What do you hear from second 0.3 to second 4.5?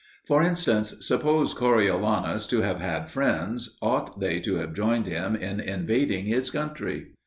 instance: suppose Coriolanus to have had friends, ought they